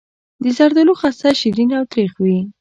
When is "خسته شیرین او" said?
0.99-1.83